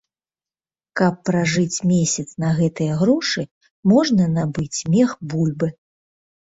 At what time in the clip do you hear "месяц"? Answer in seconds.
1.91-2.27